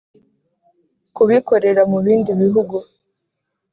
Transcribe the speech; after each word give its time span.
Kubikorera 1.15 1.81
mu 1.91 1.99
bindi 2.05 2.31
bihugu 2.41 2.77